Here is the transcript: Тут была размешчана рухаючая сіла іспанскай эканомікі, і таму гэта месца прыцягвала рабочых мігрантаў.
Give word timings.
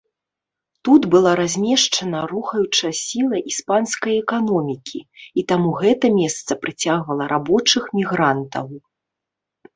Тут 0.87 1.01
была 1.15 1.31
размешчана 1.39 2.21
рухаючая 2.31 2.91
сіла 3.01 3.37
іспанскай 3.51 4.17
эканомікі, 4.23 4.99
і 5.43 5.45
таму 5.53 5.69
гэта 5.85 6.13
месца 6.19 6.51
прыцягвала 6.65 7.23
рабочых 7.35 7.83
мігрантаў. 8.01 8.65